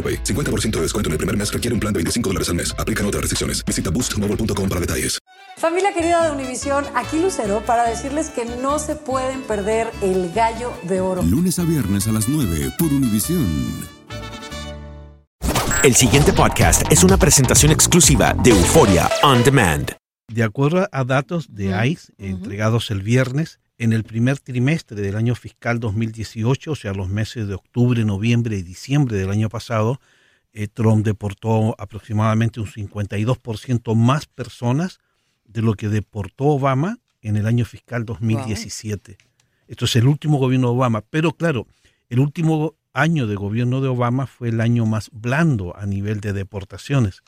[0.00, 0.24] AroPay.
[0.24, 2.74] 50% de descuento en el primer mes requiere un plan de 25 dólares al mes.
[2.78, 3.62] Aplican otras restricciones.
[3.66, 5.18] Visita boostmobile.com para detalles.
[5.60, 10.72] Familia querida de Univisión, aquí Lucero para decirles que no se pueden perder el gallo
[10.84, 11.22] de oro.
[11.22, 13.46] Lunes a viernes a las 9 por Univisión.
[15.82, 19.92] El siguiente podcast es una presentación exclusiva de Euforia On Demand.
[20.28, 25.34] De acuerdo a datos de ICE entregados el viernes, en el primer trimestre del año
[25.34, 30.02] fiscal 2018, o sea, los meses de octubre, noviembre y diciembre del año pasado,
[30.52, 35.00] eh, Trump deportó aproximadamente un 52% más personas
[35.46, 39.16] de lo que deportó Obama en el año fiscal 2017.
[39.66, 41.66] Esto es el último gobierno de Obama, pero claro,
[42.10, 46.34] el último año de gobierno de Obama fue el año más blando a nivel de
[46.34, 47.22] deportaciones.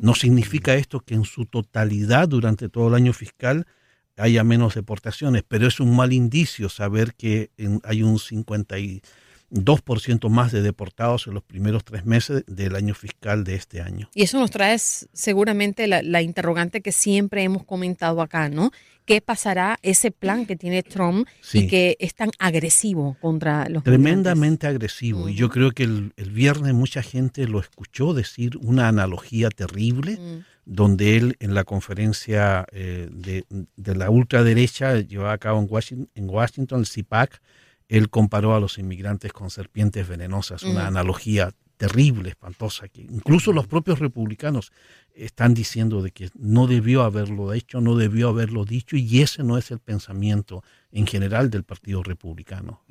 [0.00, 3.68] No significa esto que en su totalidad durante todo el año fiscal
[4.16, 10.52] haya menos deportaciones, pero es un mal indicio saber que en- hay un 52% más
[10.52, 14.08] de deportados en los primeros tres meses del año fiscal de este año.
[14.14, 18.70] Y eso nos trae seguramente la, la interrogante que siempre hemos comentado acá, ¿no?
[19.04, 24.68] ¿Qué pasará ese plan que tiene Trump y que es tan agresivo contra los Tremendamente
[24.68, 25.28] agresivo.
[25.28, 30.16] Y yo creo que el, el viernes mucha gente lo escuchó decir una analogía terrible,
[30.18, 30.44] Mm.
[30.64, 33.44] Donde él en la conferencia eh, de,
[33.76, 37.40] de la ultraderecha llevada a cabo en Washington, en Washington, el CIPAC,
[37.88, 40.86] él comparó a los inmigrantes con serpientes venenosas, una Mm.
[40.86, 44.70] analogía terrible, espantosa, que incluso los propios republicanos
[45.14, 49.58] están diciendo de que no debió haberlo hecho, no debió haberlo dicho, y ese no
[49.58, 50.62] es el pensamiento
[50.92, 52.82] en general del Partido Republicano.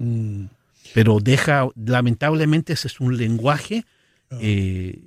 [0.94, 3.86] Pero deja, lamentablemente ese es un lenguaje
[4.40, 5.00] eh,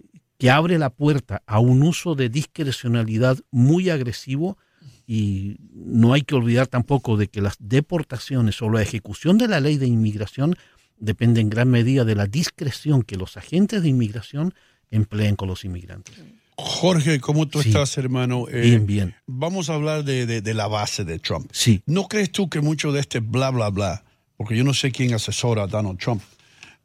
[0.45, 4.59] que abre la puerta a un uso de discrecionalidad muy agresivo
[5.07, 9.61] y no hay que olvidar tampoco de que las deportaciones o la ejecución de la
[9.61, 10.55] ley de inmigración
[10.99, 14.53] depende en gran medida de la discreción que los agentes de inmigración
[14.91, 16.15] empleen con los inmigrantes.
[16.57, 17.71] Jorge, ¿cómo tú Sí.
[17.71, 18.47] estás, hermano?
[18.51, 19.15] Eh, Bien, bien.
[19.27, 21.49] Vamos a hablar de, de- de la base de Trump.
[21.53, 21.81] Sí.
[21.87, 24.05] ¿No crees tú que mucho de este bla, bla, bla,
[24.37, 26.21] porque yo no sé quién asesora a Donald Trump,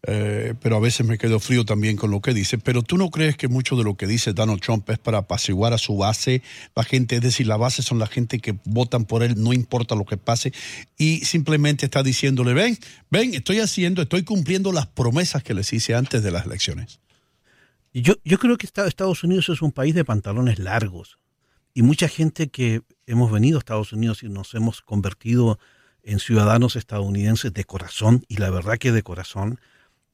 [0.04, 3.10] eh, pero a veces me quedo frío también con lo que dice, pero tú no
[3.10, 6.42] crees que mucho de lo que dice Donald Trump es para apaciguar a su base,
[6.76, 9.96] la gente, es decir, la base son la gente que votan por él, no importa
[9.96, 10.54] lo que pase,
[10.98, 12.78] y simplemente está diciéndole, ven,
[13.09, 17.00] ven, estoy haciendo, estoy cumpliendo las promesas que les hice antes de las elecciones.
[17.94, 21.18] Yo, yo creo que esta- Estados Unidos es un país de pantalones largos.
[21.74, 25.59] Y mucha gente que hemos venido a Estados Unidos y nos hemos convertido
[26.04, 29.59] en ciudadanos estadounidenses de corazón, y la verdad que de corazón,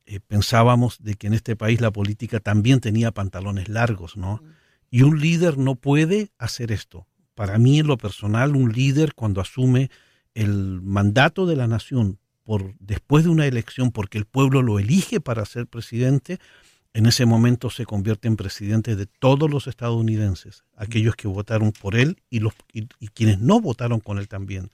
[0.05, 4.41] eh, pensábamos de que en este país la política también tenía pantalones largos, ¿no?
[4.91, 7.07] Y un líder no puede hacer esto.
[7.33, 9.89] Para mí, en lo personal, un líder cuando asume
[10.35, 15.19] el mandato de la nación por después de una elección, porque el pueblo lo elige
[15.19, 16.39] para ser presidente,
[16.93, 21.95] en ese momento se convierte en presidente de todos los estadounidenses, aquellos que votaron por
[21.95, 24.71] él y, los, y, y quienes no votaron con él también.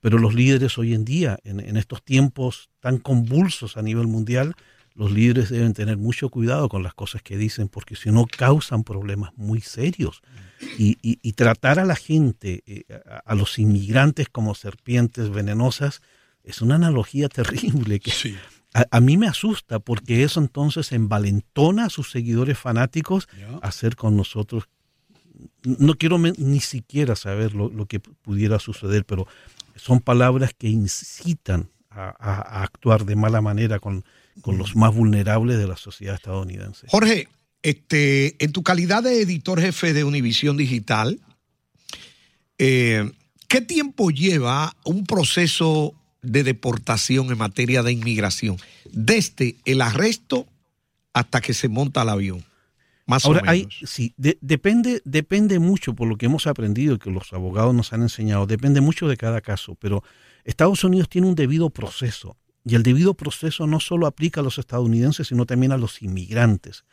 [0.00, 4.54] Pero los líderes hoy en día, en, en estos tiempos tan convulsos a nivel mundial,
[4.94, 8.84] los líderes deben tener mucho cuidado con las cosas que dicen, porque si no causan
[8.84, 10.22] problemas muy serios.
[10.78, 16.00] Y, y- y tratar a la gente, eh, a, a los inmigrantes como serpientes venenosas,
[16.44, 18.12] es una analogía terrible que
[18.72, 23.28] a, a mí me asusta porque eso entonces envalentona a sus seguidores fanáticos
[23.62, 24.68] a hacer con nosotros.
[25.64, 29.26] No quiero ni siquiera saber lo, lo que pudiera suceder, pero
[29.76, 34.04] son palabras que incitan a actuar de mala manera con,
[34.42, 36.86] con los más vulnerables de la sociedad estadounidense.
[36.88, 37.28] Jorge,
[37.62, 41.20] este, en tu calidad de editor jefe de Univisión Digital,
[42.58, 43.10] eh,
[43.48, 48.56] ¿qué tiempo lleva un proceso de deportación en materia de inmigración?
[48.92, 50.46] Desde el arresto
[51.12, 52.44] hasta que se monta el avión.
[53.06, 53.74] Más Ahora, o menos.
[53.80, 57.74] hay, sí, de- depende, depende mucho, por lo que hemos aprendido y que los abogados
[57.74, 60.02] nos han enseñado, depende mucho de cada caso, pero
[60.44, 64.58] Estados Unidos tiene un debido proceso y el debido proceso no solo aplica a los
[64.58, 66.84] estadounidenses, sino también a los inmigrantes.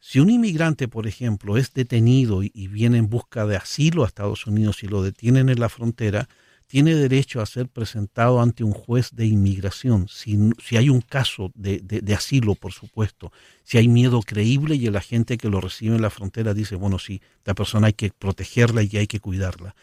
[0.00, 4.46] Si un inmigrante, por ejemplo, es detenido y, viene en busca de asilo a Estados
[4.46, 6.26] Unidos y lo detienen en la frontera,
[6.66, 11.50] tiene derecho a ser presentado ante un juez de inmigración, si, si hay un caso
[11.54, 13.32] de, de- de asilo, por supuesto,
[13.64, 16.98] si hay miedo creíble y el agente que lo recibe en la frontera dice, bueno,
[17.00, 19.74] sí, la persona hay que protegerla y hay que cuidarla.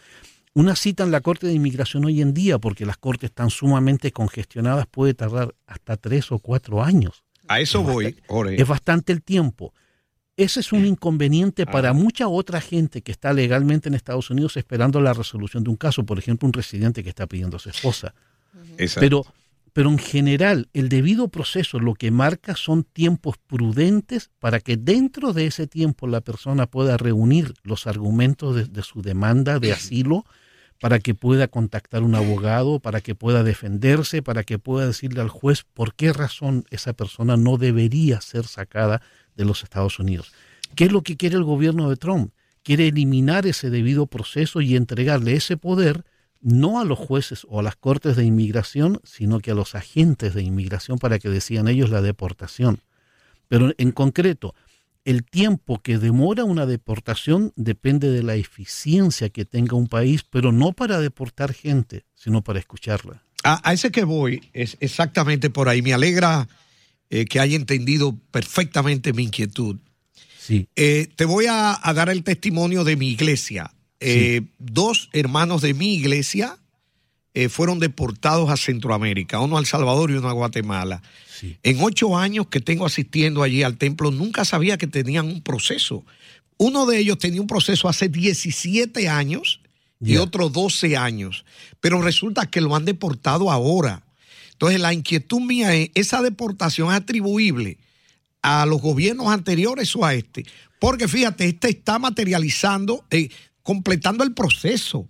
[0.58, 4.12] Una cita en la Corte de Inmigración hoy en día, porque las cortes están sumamente
[4.12, 7.24] congestionadas, puede tardar hasta tres o cuatro años.
[7.48, 8.60] A eso voy, Jorge.
[8.60, 9.72] Es bastante el tiempo.
[10.36, 15.00] Ese es un inconveniente para mucha otra gente que está legalmente en Estados Unidos esperando
[15.00, 16.08] la resolución de un caso.
[16.08, 18.16] Por ejemplo, un residente que está pidiendo a su esposa.
[18.80, 19.00] Exacto.
[19.00, 19.26] Pero,
[19.74, 25.34] pero en general, el debido proceso lo que marca son tiempos prudentes para que dentro
[25.34, 30.26] de ese tiempo la persona pueda reunir los argumentos de, de su demanda de asilo,
[30.80, 35.30] para que pueda contactar un abogado, para que pueda defenderse, para que pueda decirle al
[35.30, 39.02] juez por qué razón esa persona no debería ser sacada
[39.36, 40.32] de los Estados Unidos.
[40.76, 42.32] ¿Qué es lo que quiere el gobierno de Trump?
[42.64, 46.04] Quiere eliminar ese debido proceso y entregarle ese poder
[46.42, 50.34] no a los jueces o a las cortes de inmigración, sino que a los agentes
[50.34, 52.82] de inmigración para que decidan ellos la deportación.
[53.48, 54.54] Pero en concreto,
[55.08, 60.52] el tiempo que demora una deportación depende de la eficiencia que tenga un país, pero
[60.52, 63.24] no para deportar gente, sino para escucharla.
[63.46, 65.82] A, a ese que voy es exactamente por ahí.
[65.82, 66.50] Me alegra
[67.10, 69.78] eh, que haya entendido perfectamente mi inquietud.
[70.40, 70.68] Sí.
[70.76, 73.74] Eh, te voy a, a dar el testimonio de mi iglesia.
[74.02, 76.58] Eh, Dos hermanos de mi iglesia
[77.40, 81.04] eh, fueron deportados a Centroamérica, uno a El Salvador y uno a Guatemala.
[81.62, 86.04] En ocho años que tengo asistiendo allí al templo, nunca sabía que tenían un proceso.
[86.58, 89.62] Uno de ellos tenía un proceso hace 17 años
[90.02, 90.24] y Ya.
[90.24, 91.46] otro 12 años,
[91.80, 94.02] pero resulta que lo han deportado ahora.
[94.54, 97.78] Entonces la inquietud mía es, ¿esa deportación es atribuible
[98.42, 100.44] a los gobiernos anteriores o a este?
[100.80, 103.30] Porque fíjate, este está materializando, eh,
[103.62, 105.08] completando el proceso,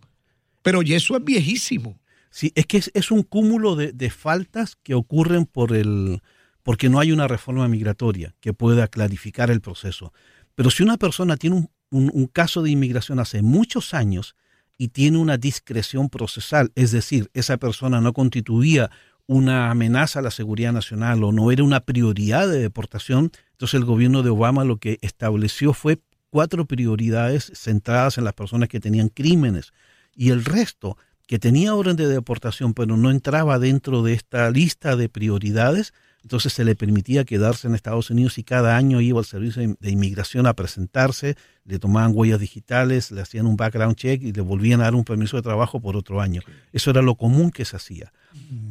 [0.62, 1.98] pero y eso es viejísimo.
[2.30, 6.22] Sí, es que es, es un cúmulo de, de faltas que ocurren por el,
[6.64, 10.14] porque no hay una reforma migratoria que pueda clarificar el proceso.
[10.56, 14.36] Pero si una persona tiene un, un- un caso de inmigración hace muchos años
[14.78, 18.92] y tiene una discreción procesal, es decir, esa persona no constituía
[19.26, 23.86] una amenaza a la seguridad nacional o no era una prioridad de deportación, entonces el
[23.86, 29.10] gobierno de Obama lo que estableció fue cuatro prioridades centradas en las personas que tenían
[29.10, 29.74] crímenes
[30.16, 30.98] y el resto
[31.28, 35.94] que tenía orden de deportación pero no entraba dentro de esta lista de prioridades,
[36.24, 39.92] entonces se le permitía quedarse en Estados Unidos y cada año iba al servicio de
[39.92, 44.82] inmigración a presentarse, le tomaban huellas digitales, le hacían un background check y le volvían
[44.82, 46.42] a dar un permiso de trabajo por otro año.
[46.74, 48.12] Eso era lo común que se hacía.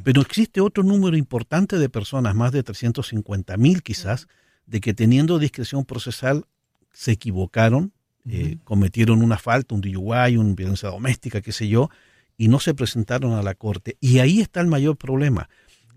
[0.02, 4.28] Pero existe otro número importante de personas, más de 350 mil quizás,
[4.66, 6.44] de que teniendo discreción procesal
[6.92, 7.92] se equivocaron,
[8.28, 11.90] eh, cometieron una falta, un DUI, una violencia doméstica, qué sé yo,
[12.36, 13.96] y no se presentaron a la corte.
[14.00, 15.48] Y ahí está el mayor problema.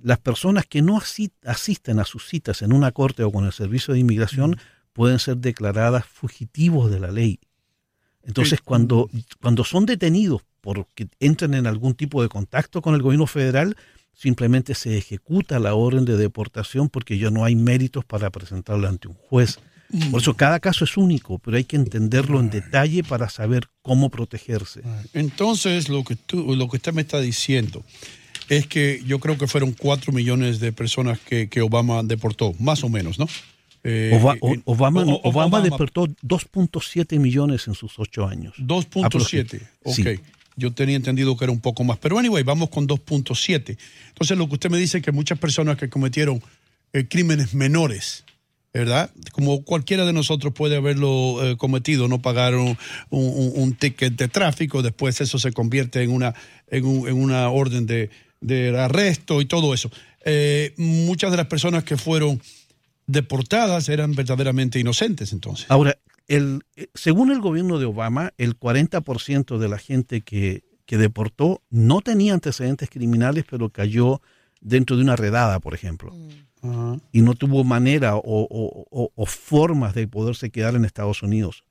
[0.02, 3.52] Las personas que no asi- asisten a sus citas en una corte o con el
[3.52, 4.58] servicio de inmigración
[4.94, 7.40] pueden ser declaradas fugitivos de la ley.
[8.24, 9.10] Entonces, cuando,
[9.42, 13.76] cuando son detenidos porque entran en algún tipo de contacto con el gobierno federal,
[14.14, 19.08] simplemente se ejecuta la orden de deportación porque ya no hay méritos para presentarla ante
[19.08, 19.60] un juez.
[20.12, 24.10] Por eso cada caso es único, pero hay que entenderlo en detalle para saber cómo
[24.10, 24.82] protegerse.
[25.14, 27.84] Entonces, lo que, tú, lo que usted me está diciendo
[28.50, 32.84] es que yo creo que fueron cuatro millones de personas que, que Obama deportó, más
[32.84, 33.28] o menos, ¿no?
[33.84, 34.12] Eh,
[34.66, 38.54] Obama, o- o- Obama deportó 2.7 millones en sus ocho años.
[38.58, 39.62] 2.7.
[39.84, 39.96] Ok.
[39.96, 40.04] Sí.
[40.56, 41.98] Yo tenía entendido que era un poco más.
[42.00, 43.78] Pero anyway, vamos con 2.7.
[44.10, 46.44] Entonces, lo que usted me dice es que muchas personas que cometieron
[46.92, 48.26] eh, crímenes menores,
[48.74, 49.12] ¿verdad?
[49.32, 55.22] Como cualquiera de nosotros puede haberlo eh, cometido, no pagar un, ticket de tráfico, después
[55.22, 56.36] eso se convierte en una,
[56.68, 58.10] en un- en una orden de,
[58.78, 59.90] arresto y todo eso.
[60.26, 62.42] Eh, muchas de las personas que fueron
[63.08, 65.66] deportadas eran verdaderamente inocentes entonces.
[65.70, 65.98] Ahora,
[66.28, 66.62] el,
[66.94, 72.34] según el gobierno de Obama, el 40% de la gente que, que deportó no tenía
[72.34, 74.22] antecedentes criminales, pero cayó
[74.62, 76.14] dentro de una redada, por ejemplo.
[76.62, 76.98] Ajá.
[77.12, 81.64] Y no tuvo manera o, o- o- o formas de poderse quedar en Estados Unidos.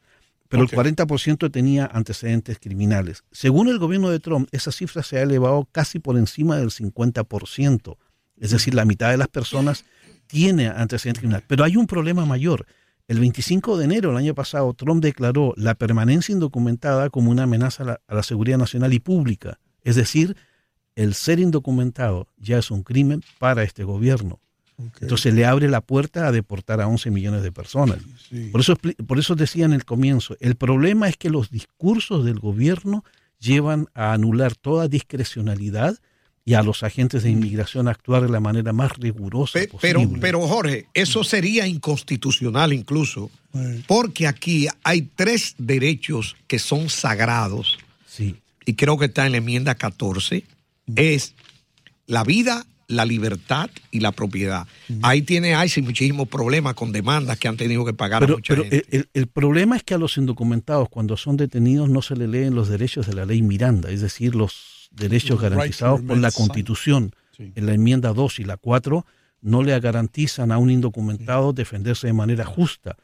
[0.48, 3.22] Pero el 40% tenía antecedentes criminales.
[3.32, 7.96] Según el gobierno de Trump, esa cifra se ha elevado casi por encima del 50%.
[8.38, 9.84] Es decir, la mitad de las personas
[10.26, 11.44] tiene antecedentes criminales.
[11.48, 12.64] Pero hay un problema mayor.
[13.08, 17.82] El 25 de enero del año pasado, Trump declaró la permanencia indocumentada como una amenaza
[17.82, 19.58] a la, a la seguridad nacional y pública.
[19.82, 20.36] Es decir,
[20.98, 24.40] el ser indocumentado ya es un crimen para este gobierno.
[25.00, 27.98] Entonces le abre la puerta a deportar a 11 millones de personas.
[28.50, 28.76] Por, eso,
[29.06, 33.04] por eso decía en el comienzo, el problema es que los discursos del gobierno
[33.38, 35.96] llevan a anular toda discrecionalidad
[36.44, 39.78] y a los agentes de inmigración a actuar de la manera más rigurosa posible.
[39.80, 43.30] Pero, pero Jorge, eso sería inconstitucional incluso,
[43.86, 47.78] porque aquí hay tres derechos que son sagrados.
[48.06, 48.36] Sí.
[48.64, 50.44] Y creo que está en la enmienda 14.
[50.96, 51.34] Es
[52.06, 54.66] la vida, la libertad y la propiedad.
[55.02, 58.54] Ahí tiene ICE muchísimos problemas con demandas que han tenido que pagar a Pero, mucha
[58.54, 58.84] pero gente.
[58.90, 62.26] el, el- el problema es que a los indocumentados, cuando son detenidos, no se le
[62.28, 66.30] leen los derechos de la ley Miranda, es decir, los derechos garantizados por la.
[66.32, 67.12] Constitución.
[67.38, 69.06] En la enmienda 2 y la 4
[69.42, 72.96] no le garantizan a un indocumentado defenderse de manera justa.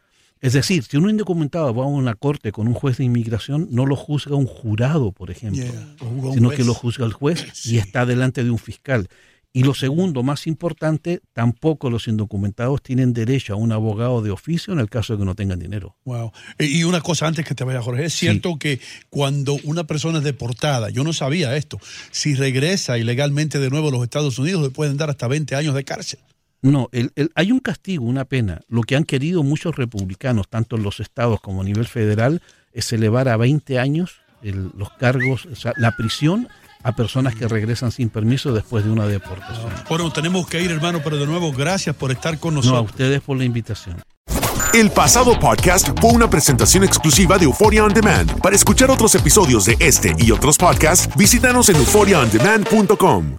[0.44, 3.86] Es decir, si un indocumentado va a una corte con un juez de inmigración, no
[3.86, 5.96] lo juzga un jurado, por ejemplo, Yeah,
[6.34, 9.08] sino que lo juzga el juez y está delante de un fiscal.
[9.54, 14.74] Y lo segundo, más importante, tampoco los indocumentados tienen derecho a un abogado de oficio
[14.74, 15.96] en el caso de que no tengan dinero.
[16.04, 16.30] Wow.
[16.58, 20.18] Eh, Y una cosa antes que te vaya, Jorge, es cierto que cuando una persona
[20.18, 24.62] es deportada, yo no sabía esto, si regresa ilegalmente de nuevo a los Estados Unidos
[24.62, 26.18] le pueden dar hasta 20 años de cárcel.
[26.64, 28.60] No, el- el- hay un castigo, una pena.
[28.68, 32.40] Lo que han querido muchos republicanos, tanto en los estados como a nivel federal,
[32.72, 36.48] es elevar a 20 años el- los cargos, o sea, la prisión
[36.82, 39.72] a personas que regresan sin permiso después de una deportación.
[39.88, 42.90] Bueno, tenemos que ir, hermano, pero de nuevo, gracias por estar con No, a nosotros.
[42.90, 44.02] ustedes por la invitación.
[44.72, 48.40] El pasado podcast fue una presentación exclusiva de Euphoria On Demand.
[48.40, 53.38] Para escuchar otros episodios de este y otros podcasts, visítanos en euphoriaondemand.com.